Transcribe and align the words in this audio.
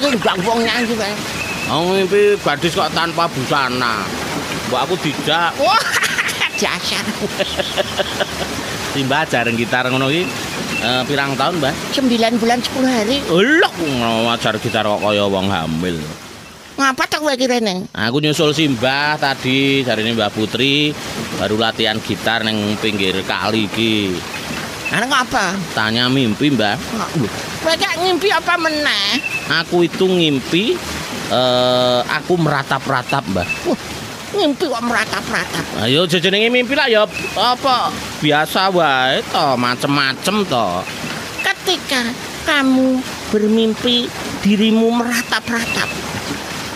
iki 0.00 0.16
gak 0.18 0.36
wong 0.42 0.64
nyanyi 0.64 0.94
wae. 0.96 1.14
Aku 1.70 1.82
mimpi 1.94 2.20
gadis 2.40 2.72
kok 2.74 2.90
tanpa 2.90 3.28
busana. 3.30 4.02
Mbak 4.72 4.80
aku 4.86 4.94
dijak 5.04 5.54
Wah, 5.60 5.82
dasar. 6.60 7.04
Simbah 8.90 9.22
jareng 9.28 9.54
gitar 9.54 9.86
ngono 9.86 10.10
iki. 10.10 10.24
Eh, 10.80 11.02
pirang 11.04 11.36
tahun, 11.36 11.60
Mbah? 11.60 11.74
9 11.92 12.40
bulan 12.40 12.58
10 12.64 12.88
hari. 12.88 13.16
Elok 13.28 13.74
ngajar 14.24 14.56
gitar 14.58 14.88
kok 14.88 15.00
kaya 15.04 15.28
wong 15.28 15.46
hamil. 15.52 16.00
Ngapa 16.80 17.04
tak 17.04 17.20
kowe 17.20 17.34
kira 17.36 17.60
neng? 17.60 17.84
Aku 17.92 18.24
nyusul 18.24 18.56
Simbah 18.56 19.20
tadi 19.20 19.84
jarine 19.84 20.16
Mbah 20.16 20.32
Putri 20.32 20.96
baru 21.36 21.60
latihan 21.60 22.00
gitar 22.00 22.40
neng 22.40 22.80
pinggir 22.80 23.20
kali 23.28 23.68
iki. 23.68 24.16
Ana 24.90 25.06
ngapa? 25.06 25.54
Tanya 25.70 26.10
mimpi. 26.10 26.50
Kowe 26.50 27.74
gak 27.78 27.94
ngimpi 28.02 28.28
apa 28.34 28.58
meneh? 28.58 29.22
Aku 29.62 29.86
itu 29.86 30.02
ngimpi 30.10 30.74
eh 31.30 32.00
aku 32.10 32.34
meratap-ratap, 32.34 33.22
Mbah. 33.30 33.46
Wah, 33.70 33.78
ngimpi 34.34 34.66
kok 34.66 34.82
meratap-ratap. 34.82 35.64
Ayo 35.86 36.10
jenenge 36.10 36.50
mimpi 36.50 36.74
lah 36.74 36.90
ya 36.90 37.06
apa 37.38 37.94
biasa 38.18 38.66
wae 38.74 39.22
to, 39.30 39.46
macem-macem 39.54 40.42
to. 40.50 40.68
Ketika 41.46 42.10
kamu 42.50 42.98
bermimpi 43.30 44.10
dirimu 44.42 44.90
meratap-ratap, 44.90 45.86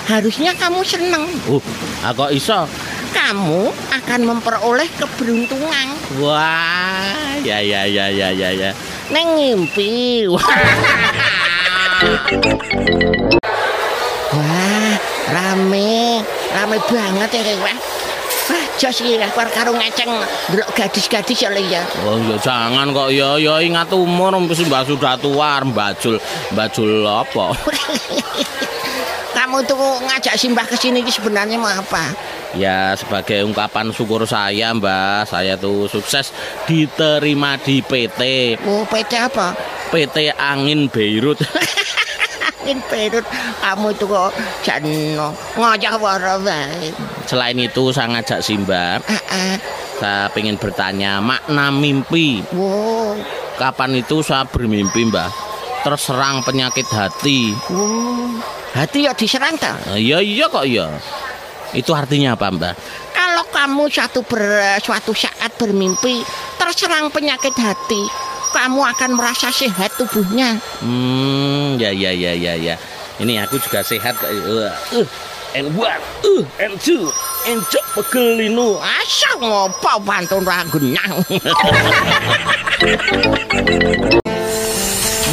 harusnya 0.07 0.55
kamu 0.55 0.87
seneng. 0.87 1.27
Uh, 1.51 1.59
aku 2.07 2.31
iso. 2.31 2.71
Kamu 3.15 3.71
akan 3.95 4.21
memperoleh 4.27 4.91
keberuntungan. 4.99 5.95
Wah, 6.19 7.39
ya 7.47 7.63
ya 7.63 7.87
ya 7.87 8.11
ya 8.11 8.35
ya 8.35 8.51
ya. 8.51 8.75
Neng 9.15 9.39
ngimpi. 9.39 10.27
Wah, 10.27 10.43
Wah, 14.35 14.93
rame. 15.31 16.27
Rame 16.51 16.77
banget 16.91 17.31
ya 17.39 17.55
kowe. 17.55 17.75
Wah, 18.45 18.65
jos 18.77 19.01
iki 19.01 19.17
keluar 19.17 19.49
karo 19.55 19.73
ngeceng 19.73 20.11
ndelok 20.53 20.69
gadis-gadis 20.77 21.39
ya 21.41 21.49
ya. 21.55 21.81
Oh 22.05 22.21
ya 22.21 22.37
jangan 22.37 22.93
kok 22.93 23.09
ya 23.09 23.41
ya 23.41 23.63
ingat 23.65 23.89
umur 23.97 24.37
wis 24.45 24.61
mbak 24.69 24.85
sudah 24.85 25.17
tua 25.17 25.65
mbajul 25.65 26.21
mbajul 26.53 27.09
apa? 27.09 27.57
Kamu 29.37 29.65
tuh 29.65 29.79
ngajak 30.05 30.37
Simbah 30.37 30.67
ke 30.69 30.77
sini 30.77 31.01
ini 31.01 31.09
sebenarnya 31.09 31.57
mau 31.57 31.73
apa? 31.73 32.13
Ya 32.55 32.95
sebagai 32.95 33.43
ungkapan 33.43 33.91
syukur 33.91 34.23
saya 34.31 34.71
Mbak, 34.71 35.27
saya 35.27 35.59
tuh 35.59 35.91
sukses 35.91 36.31
diterima 36.71 37.59
di 37.59 37.83
PT 37.83 38.55
Oh, 38.63 38.87
PT 38.87 39.13
apa? 39.19 39.59
PT 39.91 40.31
Angin 40.39 40.87
Beirut. 40.87 41.43
Angin 42.65 42.81
perut 42.89 43.27
kamu 43.61 43.93
itu 43.93 44.05
kok 44.09 44.33
jano 44.65 45.37
ngajak 45.53 46.01
wara 46.01 46.41
bae. 46.41 46.97
Selain 47.29 47.61
itu 47.61 47.93
saya 47.93 48.09
ngajak 48.17 48.41
Simba, 48.41 49.05
ah. 49.05 49.57
saya 50.01 50.33
pengen 50.33 50.57
bertanya 50.57 51.21
makna 51.21 51.69
mimpi. 51.69 52.41
Wow. 52.57 53.21
Kapan 53.61 54.01
itu 54.01 54.25
saya 54.25 54.49
bermimpi 54.49 55.13
Mbak? 55.13 55.29
Terserang 55.85 56.41
penyakit 56.41 56.89
hati. 56.89 57.53
Wow. 57.69 58.41
Hati 58.73 59.05
ya 59.05 59.13
diserang 59.13 59.61
ta? 59.61 59.77
Eh, 59.93 60.01
Iya 60.01 60.19
iya 60.25 60.47
kok 60.49 60.65
iya. 60.65 60.89
Itu 61.75 61.91
artinya 61.91 62.39
apa 62.39 62.55
Mbak? 62.55 62.75
Kalau 63.11 63.45
kamu 63.51 63.91
suatu 63.91 64.23
ber, 64.23 64.79
suatu 64.79 65.11
saat 65.11 65.51
bermimpi 65.59 66.23
terserang 66.55 67.11
penyakit 67.11 67.51
hati, 67.59 68.07
kamu 68.55 68.81
akan 68.95 69.19
merasa 69.19 69.51
sehat 69.51 69.91
tubuhnya. 69.99 70.63
Hmm, 70.79 71.75
ya 71.77 71.91
ya 71.91 72.15
ya 72.15 72.33
ya 72.39 72.55
ya. 72.55 72.79
Ini 73.19 73.43
aku 73.43 73.59
juga 73.59 73.83
sehat. 73.83 74.15
Uh, 74.23 74.71
uh, 74.71 75.07
and 75.59 75.75
one, 75.75 75.99
uh, 76.23 76.43
and 76.63 76.79
two, 76.79 77.11
and 77.47 77.63
cok 77.71 77.87
pegelinu. 77.99 78.79
Asa 78.79 79.35
ngopo 79.39 79.99
pantun 80.03 80.47
ra 80.47 80.63
genang. 80.71 81.23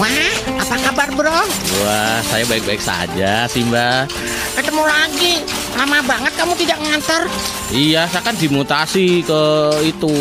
Wah, 0.01 0.34
apa 0.57 0.75
kabar 0.90 1.09
bro? 1.13 1.41
Wah, 1.85 2.18
saya 2.25 2.41
baik-baik 2.50 2.81
saja 2.81 3.46
sih 3.46 3.62
Mbak. 3.66 4.09
Ketemu 4.57 4.84
lagi. 4.85 5.35
Lama 5.81 5.97
banget 6.06 6.38
kamu 6.38 6.53
tidak 6.62 6.78
ngantar. 6.78 7.25
Iya, 7.74 8.06
saya 8.06 8.22
kan 8.22 8.38
dimutasi 8.38 9.25
ke 9.25 9.42
itu, 9.81 10.14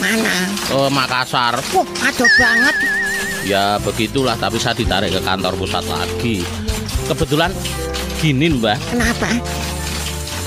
Mana? 0.00 0.48
ke 0.64 0.80
Makassar. 0.88 1.60
Wah, 1.76 1.84
aduh 2.08 2.30
banget. 2.40 2.72
Ya 3.44 3.76
begitulah, 3.84 4.32
tapi 4.40 4.56
saya 4.56 4.72
ditarik 4.72 5.12
ke 5.12 5.20
kantor 5.20 5.60
pusat 5.60 5.84
lagi. 5.92 6.40
Kebetulan 7.04 7.52
gini 8.16 8.56
Mbak, 8.56 8.80
Kenapa? 8.96 9.28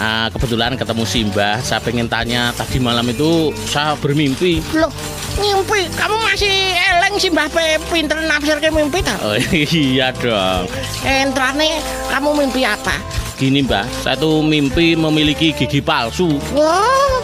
Ah, 0.01 0.25
kebetulan 0.34 0.74
ketemu 0.74 1.06
Simbah. 1.06 1.62
Saya 1.62 1.78
pengen 1.78 2.09
tanya, 2.09 2.50
tadi 2.57 2.81
malam 2.81 3.06
itu 3.13 3.53
saya 3.69 3.94
bermimpi. 4.01 4.57
Loh, 4.74 4.89
ngimpi. 5.38 5.85
Kamu 5.94 6.18
masih 6.34 6.74
eleng 6.97 7.13
sih 7.22 7.29
Mbah 7.29 7.45
Pe 7.53 7.78
pinter 7.94 8.18
nafsir 8.25 8.57
ke 8.57 8.74
mimpi 8.74 9.06
tak? 9.06 9.22
Oh 9.22 9.38
iya 9.69 10.09
dong. 10.18 10.66
Entrane 11.06 11.78
kamu 12.09 12.29
mimpi 12.41 12.66
apa? 12.66 12.97
Gini 13.38 13.62
Mbak, 13.62 14.02
saya 14.02 14.18
tuh 14.18 14.42
mimpi 14.42 14.98
memiliki 14.98 15.53
gigi 15.53 15.78
palsu. 15.78 16.42
Wow, 16.58 17.22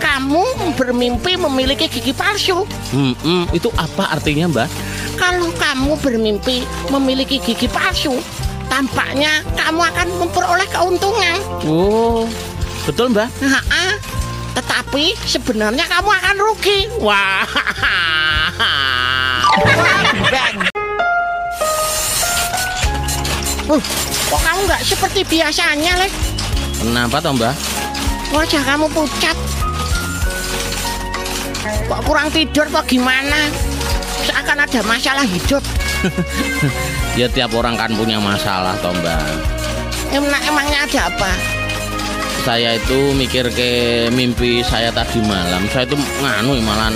kamu 0.00 0.72
bermimpi 0.72 1.36
memiliki 1.36 1.84
gigi 1.84 2.16
palsu. 2.16 2.64
Hmm, 2.96 3.12
hmm, 3.20 3.52
itu 3.52 3.68
apa 3.76 4.08
artinya 4.08 4.48
Mbak? 4.48 4.68
Kalau 5.20 5.52
kamu 5.60 6.00
bermimpi 6.00 6.64
memiliki 6.88 7.44
gigi 7.44 7.68
palsu, 7.68 8.24
tampaknya 8.72 9.44
kamu 9.52 9.84
akan 9.84 10.08
memperoleh 10.24 10.64
keuntungan. 10.72 11.36
Oh, 11.68 12.24
betul 12.88 13.12
Mbak? 13.12 13.28
Nah, 13.44 13.60
tetapi 14.56 15.12
sebenarnya 15.28 15.84
kamu 15.92 16.08
akan 16.08 16.36
rugi. 16.40 16.88
Wah, 17.04 17.44
Bang. 20.32 20.56
Uh, 23.70 23.78
kok 24.30 24.40
kamu 24.46 24.60
nggak 24.70 24.82
seperti 24.86 25.20
biasanya, 25.26 25.98
Lek? 25.98 26.12
kenapa 26.78 27.18
toh 27.18 27.34
Mbak? 27.34 27.54
Wajah 28.30 28.62
kamu 28.62 28.86
pucat. 28.94 29.36
Kok 31.90 32.00
kurang 32.06 32.30
tidur 32.30 32.70
kok 32.70 32.86
gimana? 32.86 33.50
Seakan 34.22 34.62
ada 34.62 34.80
masalah 34.86 35.26
hidup. 35.26 35.62
Ya 37.18 37.26
tiap 37.26 37.50
orang 37.58 37.74
kan 37.74 37.90
punya 37.98 38.22
masalah 38.22 38.78
toh 38.78 38.94
Mbak. 38.94 39.18
Emang, 40.14 40.42
emangnya 40.46 40.86
ada 40.86 41.10
apa? 41.10 41.30
Saya 42.46 42.78
itu 42.78 43.12
mikir 43.18 43.50
ke 43.50 43.70
mimpi 44.14 44.62
saya 44.62 44.94
tadi 44.94 45.18
malam. 45.26 45.66
Saya 45.74 45.90
itu 45.90 45.98
nganu 46.22 46.62
malah 46.62 46.94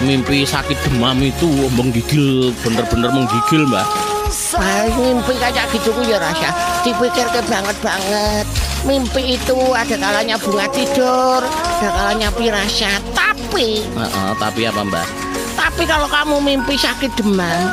mimpi 0.00 0.48
sakit 0.48 0.80
demam 0.88 1.20
itu 1.20 1.44
menggigil, 1.76 2.56
bener-bener 2.64 3.12
menggigil 3.12 3.68
Mbak. 3.68 4.09
Wah, 4.30 4.86
mimpi 4.94 5.34
kayak 5.42 5.66
gitu 5.74 5.90
ya 6.06 6.22
rasa 6.22 6.54
dipikir 6.86 7.26
ke 7.34 7.42
banget 7.50 7.76
banget. 7.82 8.46
Mimpi 8.86 9.34
itu 9.34 9.58
ada 9.74 9.98
kalanya 9.98 10.38
bunga 10.38 10.70
tidur, 10.70 11.42
ada 11.42 11.88
kalanya 11.90 12.28
pirasat. 12.32 13.02
Tapi, 13.10 13.82
Heeh, 13.82 14.30
tapi 14.38 14.70
apa 14.70 14.80
Mbak? 14.86 15.06
tapi 15.60 15.82
kalau 15.84 16.08
kamu 16.08 16.36
mimpi 16.40 16.78
sakit 16.78 17.10
demam, 17.20 17.68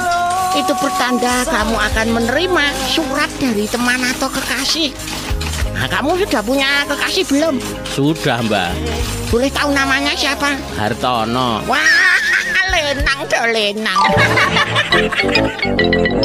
itu 0.57 0.73
pertanda 0.81 1.45
kamu 1.47 1.77
akan 1.77 2.07
menerima 2.19 2.65
surat 2.89 3.29
dari 3.39 3.69
teman 3.69 4.01
atau 4.17 4.27
kekasih. 4.27 4.91
Nah, 5.77 5.85
kamu 5.85 6.25
sudah 6.25 6.41
punya 6.41 6.83
kekasih 6.89 7.23
belum? 7.29 7.55
Sudah 7.85 8.41
Mbak. 8.43 8.71
Boleh 9.29 9.53
tahu 9.53 9.69
namanya 9.71 10.17
siapa? 10.17 10.57
Hartono. 10.73 11.61
Wah, 11.69 12.17
lenang 12.73 13.21
do 13.29 13.41
lenang. 13.53 14.01